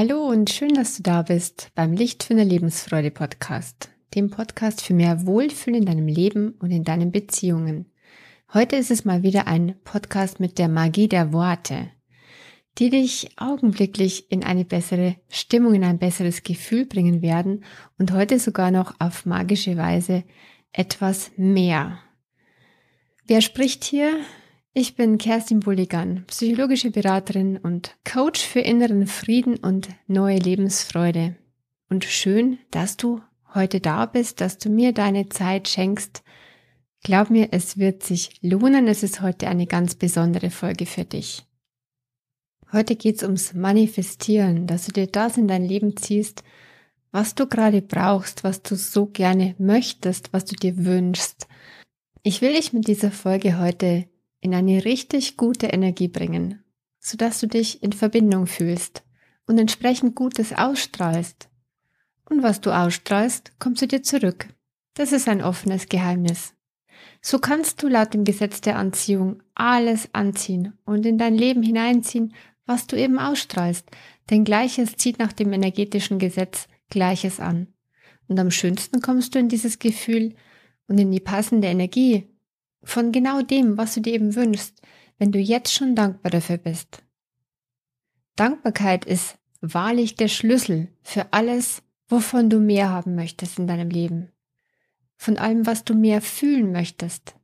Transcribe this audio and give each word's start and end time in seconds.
Hallo 0.00 0.28
und 0.28 0.48
schön, 0.48 0.74
dass 0.74 0.96
du 0.96 1.02
da 1.02 1.22
bist 1.22 1.72
beim 1.74 1.92
Licht 1.92 2.22
für 2.22 2.32
eine 2.32 2.44
Lebensfreude 2.44 3.10
Podcast, 3.10 3.90
dem 4.14 4.30
Podcast 4.30 4.80
für 4.80 4.94
mehr 4.94 5.26
Wohlfühlen 5.26 5.80
in 5.80 5.86
deinem 5.86 6.06
Leben 6.06 6.52
und 6.60 6.70
in 6.70 6.84
deinen 6.84 7.10
Beziehungen. 7.10 7.90
Heute 8.54 8.76
ist 8.76 8.92
es 8.92 9.04
mal 9.04 9.24
wieder 9.24 9.48
ein 9.48 9.74
Podcast 9.82 10.38
mit 10.38 10.56
der 10.58 10.68
Magie 10.68 11.08
der 11.08 11.32
Worte, 11.32 11.90
die 12.78 12.90
dich 12.90 13.30
augenblicklich 13.38 14.30
in 14.30 14.44
eine 14.44 14.64
bessere 14.64 15.16
Stimmung, 15.28 15.74
in 15.74 15.82
ein 15.82 15.98
besseres 15.98 16.44
Gefühl 16.44 16.86
bringen 16.86 17.20
werden 17.20 17.64
und 17.98 18.12
heute 18.12 18.38
sogar 18.38 18.70
noch 18.70 18.94
auf 19.00 19.26
magische 19.26 19.76
Weise 19.76 20.22
etwas 20.70 21.32
mehr. 21.36 21.98
Wer 23.26 23.40
spricht 23.40 23.82
hier? 23.82 24.16
Ich 24.80 24.94
bin 24.94 25.18
Kerstin 25.18 25.58
Bulligan, 25.58 26.22
psychologische 26.28 26.92
Beraterin 26.92 27.56
und 27.56 27.96
Coach 28.04 28.40
für 28.40 28.60
inneren 28.60 29.08
Frieden 29.08 29.56
und 29.56 29.88
neue 30.06 30.38
Lebensfreude. 30.38 31.34
Und 31.90 32.04
schön, 32.04 32.58
dass 32.70 32.96
du 32.96 33.20
heute 33.52 33.80
da 33.80 34.06
bist, 34.06 34.40
dass 34.40 34.56
du 34.56 34.68
mir 34.70 34.92
deine 34.92 35.30
Zeit 35.30 35.66
schenkst. 35.66 36.22
Glaub 37.02 37.28
mir, 37.28 37.48
es 37.50 37.78
wird 37.78 38.04
sich 38.04 38.40
lohnen. 38.40 38.86
Es 38.86 39.02
ist 39.02 39.20
heute 39.20 39.48
eine 39.48 39.66
ganz 39.66 39.96
besondere 39.96 40.50
Folge 40.50 40.86
für 40.86 41.04
dich. 41.04 41.44
Heute 42.72 42.94
geht's 42.94 43.24
ums 43.24 43.54
Manifestieren, 43.54 44.68
dass 44.68 44.86
du 44.86 44.92
dir 44.92 45.08
das 45.08 45.36
in 45.38 45.48
dein 45.48 45.64
Leben 45.64 45.96
ziehst, 45.96 46.44
was 47.10 47.34
du 47.34 47.48
gerade 47.48 47.82
brauchst, 47.82 48.44
was 48.44 48.62
du 48.62 48.76
so 48.76 49.06
gerne 49.06 49.56
möchtest, 49.58 50.32
was 50.32 50.44
du 50.44 50.54
dir 50.54 50.84
wünschst. 50.84 51.48
Ich 52.22 52.42
will 52.42 52.54
dich 52.54 52.72
mit 52.72 52.86
dieser 52.86 53.10
Folge 53.10 53.58
heute 53.58 54.06
in 54.40 54.54
eine 54.54 54.84
richtig 54.84 55.36
gute 55.36 55.66
Energie 55.66 56.08
bringen, 56.08 56.62
sodass 56.98 57.40
du 57.40 57.46
dich 57.46 57.82
in 57.82 57.92
Verbindung 57.92 58.46
fühlst 58.46 59.02
und 59.46 59.58
entsprechend 59.58 60.14
Gutes 60.14 60.52
ausstrahlst. 60.52 61.48
Und 62.28 62.42
was 62.42 62.60
du 62.60 62.70
ausstrahlst, 62.70 63.58
kommt 63.58 63.78
zu 63.78 63.86
dir 63.86 64.02
zurück. 64.02 64.48
Das 64.94 65.12
ist 65.12 65.28
ein 65.28 65.42
offenes 65.42 65.88
Geheimnis. 65.88 66.54
So 67.20 67.38
kannst 67.38 67.82
du 67.82 67.88
laut 67.88 68.14
dem 68.14 68.24
Gesetz 68.24 68.60
der 68.60 68.76
Anziehung 68.76 69.42
alles 69.54 70.08
anziehen 70.12 70.78
und 70.84 71.06
in 71.06 71.18
dein 71.18 71.34
Leben 71.34 71.62
hineinziehen, 71.62 72.34
was 72.66 72.86
du 72.86 72.96
eben 72.96 73.18
ausstrahlst, 73.18 73.86
denn 74.30 74.44
Gleiches 74.44 74.96
zieht 74.96 75.18
nach 75.18 75.32
dem 75.32 75.52
energetischen 75.52 76.18
Gesetz 76.18 76.68
Gleiches 76.90 77.40
an. 77.40 77.68
Und 78.28 78.38
am 78.38 78.50
schönsten 78.50 79.00
kommst 79.00 79.34
du 79.34 79.38
in 79.38 79.48
dieses 79.48 79.78
Gefühl 79.78 80.34
und 80.86 80.98
in 80.98 81.10
die 81.10 81.20
passende 81.20 81.68
Energie, 81.68 82.28
von 82.82 83.12
genau 83.12 83.42
dem, 83.42 83.76
was 83.76 83.94
du 83.94 84.00
dir 84.00 84.14
eben 84.14 84.34
wünschst, 84.34 84.80
wenn 85.18 85.32
du 85.32 85.38
jetzt 85.38 85.72
schon 85.72 85.94
dankbar 85.94 86.30
dafür 86.30 86.58
bist. 86.58 87.02
Dankbarkeit 88.36 89.04
ist 89.04 89.36
wahrlich 89.60 90.14
der 90.14 90.28
Schlüssel 90.28 90.88
für 91.02 91.32
alles, 91.32 91.82
wovon 92.08 92.48
du 92.50 92.60
mehr 92.60 92.90
haben 92.90 93.14
möchtest 93.14 93.58
in 93.58 93.66
deinem 93.66 93.90
Leben. 93.90 94.30
Von 95.16 95.36
allem, 95.36 95.66
was 95.66 95.84
du 95.84 95.94
mehr 95.94 96.22
fühlen 96.22 96.70
möchtest. 96.70 97.34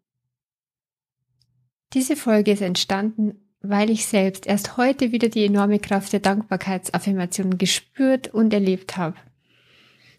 Diese 1.93 2.17
Folge 2.17 2.53
ist 2.53 2.63
entstanden, 2.63 3.45
weil 3.61 3.91
ich 3.91 4.07
selbst 4.07 4.47
erst 4.47 4.77
heute 4.77 5.11
wieder 5.11 5.29
die 5.29 5.45
enorme 5.45 5.79
Kraft 5.79 6.13
der 6.13 6.21
Dankbarkeitsaffirmation 6.21 7.59
gespürt 7.59 8.29
und 8.29 8.53
erlebt 8.53 8.97
habe. 8.97 9.17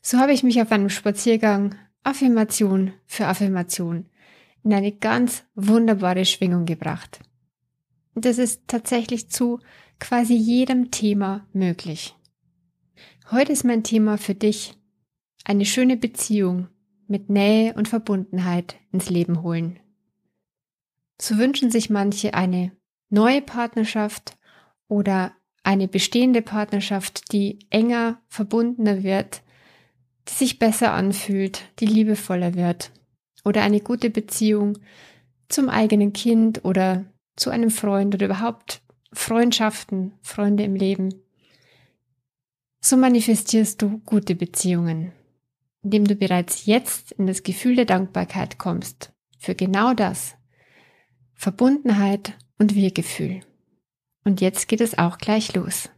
So 0.02 0.18
habe 0.18 0.34
ich 0.34 0.44
mich 0.44 0.62
auf 0.62 0.72
einem 0.72 0.90
Spaziergang 0.90 1.76
Affirmation 2.04 2.94
für 3.06 3.28
Affirmation 3.28 4.06
in 4.66 4.74
eine 4.74 4.92
ganz 4.92 5.46
wunderbare 5.54 6.26
Schwingung 6.26 6.66
gebracht. 6.66 7.20
Das 8.16 8.40
ist 8.40 8.64
tatsächlich 8.68 9.30
zu 9.30 9.60
quasi 10.00 10.34
jedem 10.34 10.90
Thema 10.90 11.48
möglich. 11.54 12.16
Heute 13.30 13.52
ist 13.52 13.64
mein 13.64 13.84
Thema 13.84 14.18
für 14.18 14.34
dich 14.34 14.74
eine 15.44 15.66
schöne 15.66 15.98
Beziehung 15.98 16.68
mit 17.08 17.30
Nähe 17.30 17.76
und 17.76 17.88
Verbundenheit 17.88 18.76
ins 18.92 19.10
Leben 19.10 19.44
holen. 19.44 19.80
So 21.22 21.38
wünschen 21.38 21.70
sich 21.70 21.92
manche 21.92 22.34
eine 22.34 22.72
neue 23.10 23.42
Partnerschaft 23.42 24.36
oder 24.88 25.34
eine 25.64 25.88
bestehende 25.88 26.42
Partnerschaft, 26.42 27.32
die 27.32 27.60
enger, 27.70 28.20
verbundener 28.28 29.04
wird, 29.04 29.44
die 30.28 30.34
sich 30.34 30.58
besser 30.58 30.94
anfühlt, 30.94 31.62
die 31.80 31.86
liebevoller 31.86 32.56
wird 32.56 32.92
oder 33.46 33.62
eine 33.62 33.80
gute 33.80 34.10
Beziehung 34.10 34.78
zum 35.48 35.70
eigenen 35.70 36.12
Kind 36.12 36.66
oder 36.66 37.06
zu 37.36 37.52
einem 37.52 37.70
Freund 37.70 38.14
oder 38.16 38.26
überhaupt 38.26 38.82
Freundschaften, 39.14 40.14
Freunde 40.22 40.64
im 40.64 40.76
Leben. 40.76 41.14
So 42.82 42.98
manifestierst 42.98 43.82
du 43.82 44.00
gute 44.00 44.36
Beziehungen, 44.36 45.14
indem 45.84 46.06
du 46.06 46.16
bereits 46.16 46.66
jetzt 46.66 47.14
in 47.14 47.28
das 47.28 47.44
Gefühl 47.44 47.76
der 47.76 47.86
Dankbarkeit 47.86 48.58
kommst 48.58 49.14
für 49.38 49.56
genau 49.56 49.94
das, 49.94 50.36
Verbundenheit 51.34 52.34
und 52.58 52.76
Wir-Gefühl. 52.76 53.42
Und 54.24 54.42
jetzt 54.42 54.68
geht 54.68 54.82
es 54.82 54.98
auch 54.98 55.18
gleich 55.20 55.54
los. 55.54 55.90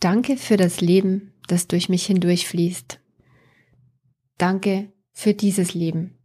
Danke 0.00 0.36
für 0.36 0.56
das 0.56 0.80
Leben, 0.80 1.32
das 1.48 1.66
durch 1.66 1.88
mich 1.88 2.06
hindurch 2.06 2.46
fließt. 2.46 3.00
Danke 4.38 4.92
für 5.12 5.34
dieses 5.34 5.74
Leben. 5.74 6.16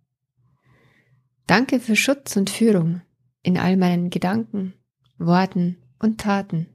Danke 1.48 1.80
für 1.80 1.96
Schutz 1.96 2.38
und 2.38 2.50
Führung 2.50 3.02
in 3.42 3.58
all 3.58 3.76
meinen 3.76 4.10
Gedanken, 4.10 4.74
Worten 5.18 5.78
und 6.00 6.22
Taten. 6.22 6.68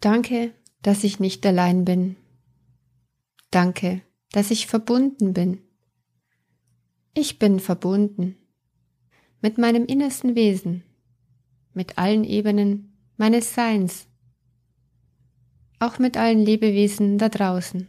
Danke, 0.00 0.54
dass 0.82 1.04
ich 1.04 1.20
nicht 1.20 1.44
allein 1.44 1.84
bin. 1.84 2.16
Danke, 3.50 4.02
dass 4.30 4.50
ich 4.50 4.66
verbunden 4.66 5.32
bin. 5.32 5.60
Ich 7.14 7.38
bin 7.38 7.60
verbunden 7.60 8.36
mit 9.42 9.58
meinem 9.58 9.84
innersten 9.84 10.34
Wesen, 10.34 10.84
mit 11.74 11.98
allen 11.98 12.24
Ebenen 12.24 12.96
meines 13.16 13.54
Seins 13.54 14.08
auch 15.82 15.98
mit 15.98 16.16
allen 16.16 16.38
Lebewesen 16.38 17.18
da 17.18 17.28
draußen. 17.28 17.88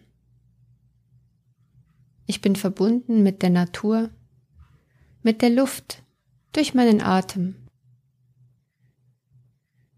Ich 2.26 2.42
bin 2.42 2.56
verbunden 2.56 3.22
mit 3.22 3.44
der 3.44 3.52
Natur, 3.52 4.10
mit 5.22 5.44
der 5.44 5.52
Luft, 5.52 6.02
durch 6.54 6.74
meinen 6.74 7.02
Atem. 7.02 7.56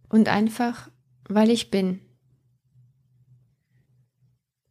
Und 0.09 0.27
einfach, 0.27 0.91
weil 1.29 1.49
ich 1.49 1.71
bin. 1.71 2.01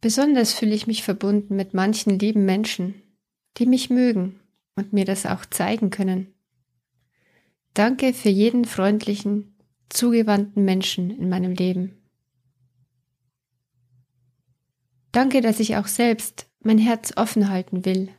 Besonders 0.01 0.53
fühle 0.53 0.75
ich 0.75 0.85
mich 0.85 1.03
verbunden 1.03 1.55
mit 1.55 1.73
manchen 1.73 2.19
lieben 2.19 2.45
Menschen, 2.45 2.93
die 3.57 3.65
mich 3.65 3.89
mögen 3.89 4.39
und 4.75 4.93
mir 4.93 5.05
das 5.05 5.25
auch 5.25 5.45
zeigen 5.47 5.89
können. 5.89 6.27
Danke 7.73 8.13
für 8.13 8.29
jeden 8.29 8.65
freundlichen, 8.65 9.57
zugewandten 9.89 10.63
Menschen 10.63 11.09
in 11.09 11.27
meinem 11.29 11.53
Leben. 11.53 12.04
Danke, 15.15 15.39
dass 15.39 15.61
ich 15.61 15.77
auch 15.77 15.87
selbst 15.87 16.51
mein 16.59 16.77
Herz 16.77 17.13
offen 17.15 17.47
halten 17.47 17.85
will. 17.85 18.09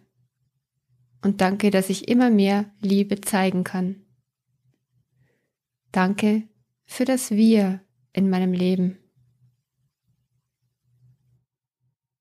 Und 1.22 1.42
danke, 1.42 1.70
dass 1.70 1.90
ich 1.90 2.08
immer 2.08 2.30
mehr 2.30 2.72
Liebe 2.80 3.20
zeigen 3.20 3.64
kann. 3.64 4.06
Danke 5.92 6.48
für 6.86 7.04
das 7.04 7.32
Wir 7.32 7.84
in 8.14 8.30
meinem 8.30 8.54
Leben. 8.54 8.96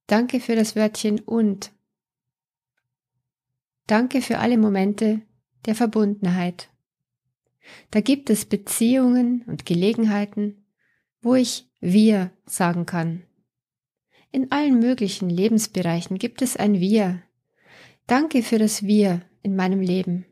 Danke 0.07 0.41
für 0.41 0.57
das 0.57 0.75
Wörtchen 0.75 1.21
und. 1.21 1.71
Danke 3.87 4.21
für 4.21 4.39
alle 4.39 4.57
Momente 4.57 5.21
der 5.65 5.75
Verbundenheit. 5.75 6.69
Da 7.91 8.01
gibt 8.01 8.29
es 8.29 8.43
Beziehungen 8.43 9.43
und 9.43 9.65
Gelegenheiten, 9.65 10.65
wo 11.21 11.33
ich 11.35 11.71
wir 11.79 12.31
sagen 12.45 12.85
kann. 12.85 13.23
In 14.35 14.51
allen 14.51 14.79
möglichen 14.79 15.29
Lebensbereichen 15.29 16.17
gibt 16.17 16.41
es 16.41 16.57
ein 16.57 16.81
Wir. 16.81 17.23
Danke 18.05 18.43
für 18.43 18.59
das 18.59 18.83
Wir 18.83 19.21
in 19.43 19.55
meinem 19.55 19.79
Leben. 19.79 20.25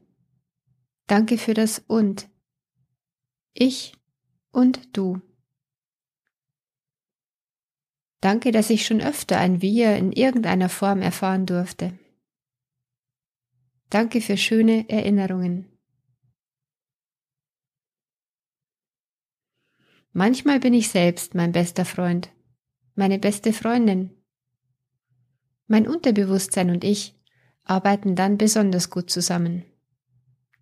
Danke 1.08 1.38
für 1.38 1.54
das 1.54 1.80
Und. 1.88 2.30
Ich 3.54 3.94
und 4.52 4.98
du. 4.98 5.22
Danke, 8.20 8.52
dass 8.52 8.70
ich 8.70 8.86
schon 8.86 9.00
öfter 9.00 9.38
ein 9.38 9.62
Wir 9.62 9.96
in 9.96 10.12
irgendeiner 10.12 10.68
Form 10.68 11.02
erfahren 11.02 11.46
durfte. 11.46 11.98
Danke 13.90 14.20
für 14.20 14.36
schöne 14.36 14.90
Erinnerungen. 14.90 15.72
Manchmal 20.12 20.60
bin 20.60 20.74
ich 20.74 20.90
selbst 20.90 21.36
mein 21.36 21.54
bester 21.54 21.86
Freund 21.86 22.34
meine 22.96 23.20
beste 23.20 23.54
Freundin. 23.54 24.12
Mein 25.68 25.88
Unterbewusstsein 25.88 26.70
und 26.70 26.84
ich 26.84 27.16
arbeiten 27.64 28.16
dann 28.16 28.38
besonders 28.38 28.90
gut 28.90 29.10
zusammen. 29.10 29.66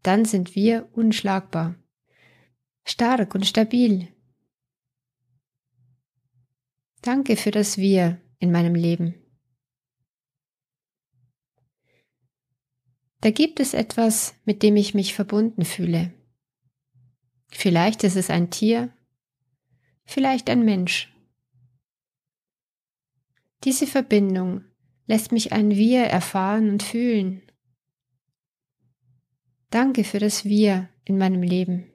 Dann 0.03 0.25
sind 0.25 0.55
wir 0.55 0.89
unschlagbar. 0.93 1.75
stark 2.83 3.35
und 3.35 3.45
stabil. 3.45 4.07
Danke 7.01 7.35
für 7.35 7.51
das 7.51 7.77
Wir 7.77 8.19
in 8.39 8.51
meinem 8.51 8.75
Leben. 8.75 9.15
Da 13.21 13.29
gibt 13.29 13.59
es 13.59 13.75
etwas, 13.75 14.33
mit 14.45 14.63
dem 14.63 14.75
ich 14.75 14.95
mich 14.95 15.13
verbunden 15.13 15.63
fühle. 15.63 16.11
Vielleicht 17.49 18.03
ist 18.03 18.15
es 18.15 18.31
ein 18.31 18.49
Tier, 18.49 18.91
vielleicht 20.05 20.49
ein 20.49 20.65
Mensch. 20.65 21.10
Diese 23.63 23.85
Verbindung 23.85 24.63
lässt 25.05 25.31
mich 25.31 25.51
ein 25.51 25.71
Wir 25.71 26.05
erfahren 26.05 26.69
und 26.69 26.83
fühlen. 26.83 27.43
Danke 29.69 30.03
für 30.03 30.19
das 30.19 30.45
Wir 30.45 30.89
in 31.05 31.17
meinem 31.17 31.43
Leben. 31.43 31.91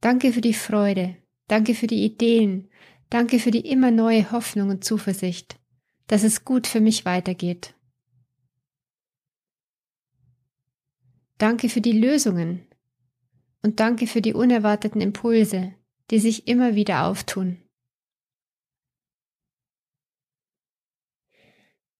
Danke 0.00 0.32
für 0.32 0.42
die 0.42 0.54
Freude, 0.54 1.16
danke 1.48 1.74
für 1.74 1.86
die 1.86 2.04
Ideen, 2.04 2.70
danke 3.08 3.38
für 3.38 3.50
die 3.50 3.66
immer 3.68 3.90
neue 3.90 4.30
Hoffnung 4.30 4.68
und 4.68 4.84
Zuversicht, 4.84 5.58
dass 6.06 6.24
es 6.24 6.44
gut 6.44 6.66
für 6.66 6.80
mich 6.80 7.04
weitergeht. 7.04 7.74
Danke 11.38 11.68
für 11.68 11.80
die 11.80 11.98
Lösungen 11.98 12.66
und 13.62 13.80
danke 13.80 14.06
für 14.06 14.20
die 14.20 14.34
unerwarteten 14.34 15.00
Impulse, 15.00 15.74
die 16.10 16.18
sich 16.18 16.46
immer 16.48 16.74
wieder 16.74 17.06
auftun. 17.06 17.63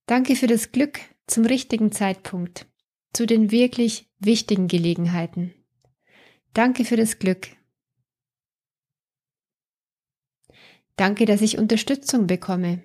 Danke 0.07 0.37
für 0.37 0.47
das 0.47 0.71
Glück 0.71 1.01
zum 1.27 1.47
richtigen 1.47 1.91
Zeitpunkt, 1.91 2.67
zu 3.15 3.27
den 3.27 3.51
wirklich 3.51 4.11
wichtigen 4.19 4.69
Gelegenheiten. 4.69 5.55
Danke 6.53 6.85
für 6.85 6.97
das 6.97 7.19
Glück. 7.19 7.49
Danke, 10.97 11.25
dass 11.25 11.41
ich 11.41 11.59
Unterstützung 11.59 12.27
bekomme. 12.27 12.85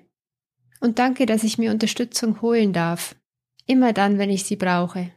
Und 0.80 0.98
danke, 0.98 1.26
dass 1.26 1.44
ich 1.44 1.58
mir 1.58 1.72
Unterstützung 1.72 2.42
holen 2.42 2.72
darf, 2.72 3.16
immer 3.66 3.92
dann, 3.92 4.18
wenn 4.18 4.30
ich 4.30 4.46
sie 4.46 4.56
brauche. 4.56 5.12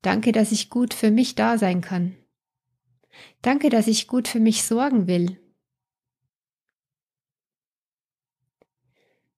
Danke, 0.00 0.32
dass 0.32 0.52
ich 0.52 0.70
gut 0.70 0.94
für 0.94 1.10
mich 1.10 1.34
da 1.34 1.58
sein 1.58 1.82
kann. 1.82 2.16
Danke, 3.42 3.68
dass 3.68 3.88
ich 3.88 4.08
gut 4.08 4.26
für 4.26 4.40
mich 4.40 4.64
sorgen 4.64 5.06
will. 5.06 5.41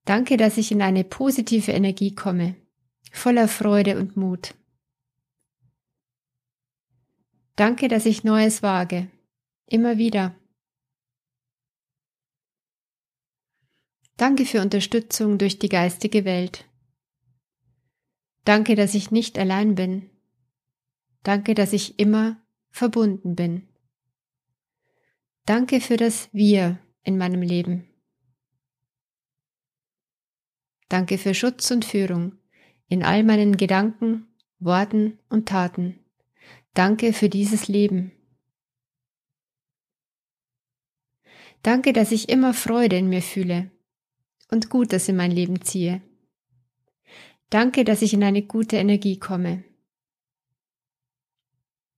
Danke, 0.05 0.37
dass 0.37 0.57
ich 0.57 0.71
in 0.71 0.81
eine 0.81 1.03
positive 1.03 1.71
Energie 1.71 2.13
komme, 2.13 2.55
voller 3.11 3.47
Freude 3.47 3.97
und 3.97 4.15
Mut. 4.15 4.53
Danke, 7.55 7.87
dass 7.87 8.05
ich 8.05 8.23
Neues 8.23 8.61
wage, 8.61 9.09
immer 9.65 9.97
wieder. 9.97 10.35
Danke 14.17 14.45
für 14.45 14.61
Unterstützung 14.61 15.37
durch 15.37 15.59
die 15.59 15.69
geistige 15.69 16.23
Welt. 16.23 16.65
Danke, 18.45 18.75
dass 18.75 18.93
ich 18.93 19.11
nicht 19.11 19.37
allein 19.39 19.75
bin. 19.75 20.09
Danke, 21.23 21.55
dass 21.55 21.73
ich 21.73 21.99
immer 21.99 22.37
verbunden 22.69 23.35
bin. 23.35 23.67
Danke 25.45 25.81
für 25.81 25.97
das 25.97 26.29
Wir 26.31 26.79
in 27.03 27.17
meinem 27.17 27.41
Leben. 27.41 27.94
Danke 30.89 31.17
für 31.17 31.33
Schutz 31.33 31.71
und 31.71 31.85
Führung 31.85 32.37
in 32.87 33.03
all 33.03 33.23
meinen 33.23 33.57
Gedanken, 33.57 34.27
Worten 34.59 35.19
und 35.29 35.47
Taten. 35.47 35.99
Danke 36.73 37.13
für 37.13 37.29
dieses 37.29 37.67
Leben. 37.67 38.11
Danke, 41.63 41.93
dass 41.93 42.11
ich 42.11 42.29
immer 42.29 42.53
Freude 42.53 42.97
in 42.97 43.09
mir 43.09 43.23
fühle 43.23 43.71
und 44.51 44.69
Gutes 44.69 45.09
in 45.09 45.15
mein 45.15 45.31
Leben 45.31 45.61
ziehe. 45.61 46.01
Danke, 47.49 47.83
dass 47.83 48.01
ich 48.01 48.13
in 48.13 48.23
eine 48.23 48.43
gute 48.43 48.77
Energie 48.77 49.17
komme. 49.17 49.63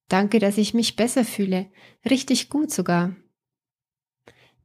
Danke, 0.08 0.40
dass 0.40 0.58
ich 0.58 0.74
mich 0.74 0.96
besser 0.96 1.26
fühle, 1.26 1.70
richtig 2.10 2.50
gut 2.50 2.72
sogar. 2.72 3.16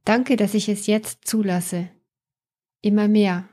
Danke, 0.05 0.37
dass 0.37 0.53
ich 0.53 0.69
es 0.69 0.87
jetzt 0.87 1.27
zulasse. 1.27 1.89
Immer 2.81 3.07
mehr. 3.07 3.49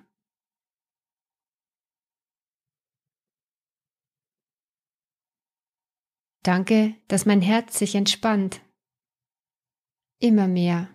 Danke, 6.51 6.97
dass 7.07 7.27
mein 7.27 7.43
Herz 7.43 7.79
sich 7.79 7.95
entspannt. 7.95 8.61
Immer 10.19 10.49
mehr. 10.49 10.93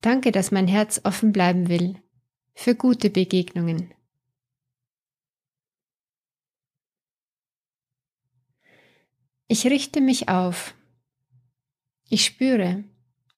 Danke, 0.00 0.32
dass 0.32 0.52
mein 0.52 0.66
Herz 0.68 1.02
offen 1.04 1.32
bleiben 1.32 1.68
will 1.68 2.02
für 2.54 2.74
gute 2.74 3.10
Begegnungen. 3.10 3.92
Ich 9.48 9.66
richte 9.66 10.00
mich 10.00 10.30
auf. 10.30 10.74
Ich 12.08 12.24
spüre, 12.24 12.84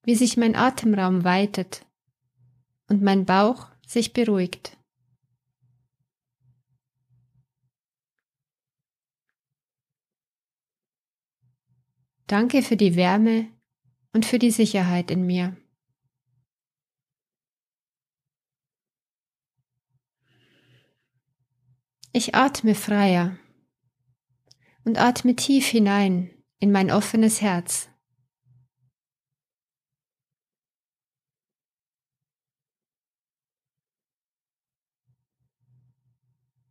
wie 0.05 0.15
sich 0.15 0.37
mein 0.37 0.55
Atemraum 0.55 1.25
weitet 1.25 1.85
und 2.87 3.03
mein 3.03 3.25
Bauch 3.25 3.74
sich 3.87 4.13
beruhigt. 4.13 4.77
Danke 12.27 12.63
für 12.63 12.77
die 12.77 12.97
Wärme 12.97 13.49
und 14.13 14.25
für 14.25 14.39
die 14.39 14.51
Sicherheit 14.51 15.11
in 15.11 15.27
mir. 15.27 15.57
Ich 22.12 22.35
atme 22.35 22.75
freier 22.75 23.37
und 24.85 24.99
atme 24.99 25.35
tief 25.35 25.67
hinein 25.67 26.31
in 26.61 26.71
mein 26.71 26.91
offenes 26.91 27.41
Herz. 27.41 27.91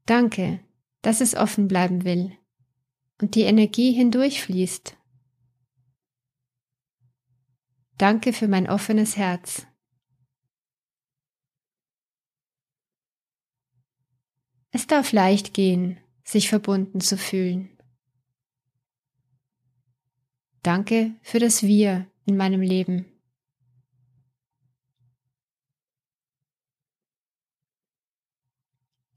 Danke, 0.06 0.60
dass 1.02 1.22
es 1.22 1.36
offen 1.36 1.68
bleiben 1.68 2.04
will 2.04 2.38
und 3.22 3.36
die 3.36 3.44
Energie 3.44 3.94
hindurchfließt. 3.94 4.98
Danke 7.98 8.34
für 8.34 8.48
mein 8.48 8.70
offenes 8.70 9.16
Herz. 9.16 9.66
Es 14.72 14.88
darf 14.88 15.12
leicht 15.12 15.54
gehen, 15.54 16.00
sich 16.24 16.50
verbunden 16.50 17.00
zu 17.00 17.18
fühlen. 17.18 17.70
Danke 20.64 21.14
für 21.22 21.40
das 21.40 21.64
Wir 21.64 22.10
in 22.26 22.38
meinem 22.38 22.62
Leben. 22.62 23.13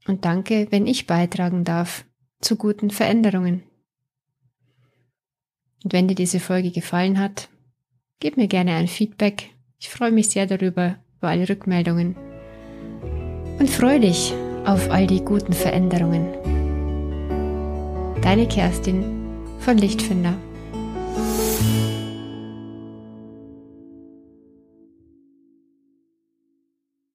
Und 0.07 0.25
danke, 0.25 0.67
wenn 0.71 0.87
ich 0.87 1.05
beitragen 1.05 1.63
darf 1.63 2.05
zu 2.39 2.55
guten 2.55 2.89
Veränderungen. 2.89 3.63
Und 5.83 5.93
wenn 5.93 6.07
dir 6.07 6.15
diese 6.15 6.39
Folge 6.39 6.71
gefallen 6.71 7.19
hat, 7.19 7.49
gib 8.19 8.37
mir 8.37 8.47
gerne 8.47 8.75
ein 8.75 8.87
Feedback. 8.87 9.51
Ich 9.79 9.89
freue 9.89 10.11
mich 10.11 10.29
sehr 10.29 10.47
darüber, 10.47 10.97
über 11.17 11.27
alle 11.27 11.47
Rückmeldungen. 11.47 12.15
Und 13.59 13.69
freue 13.69 13.99
dich 13.99 14.33
auf 14.65 14.89
all 14.89 15.07
die 15.07 15.23
guten 15.23 15.53
Veränderungen. 15.53 16.33
Deine 18.21 18.47
Kerstin 18.47 19.03
von 19.59 19.77
Lichtfinder. 19.77 20.37